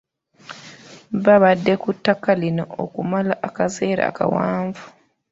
Babadde 1.25 1.73
ku 1.81 1.89
ttaka 1.97 2.31
lino 2.41 2.63
okumala 2.83 3.33
akaseera 3.47 4.05
kawanvu. 4.17 4.85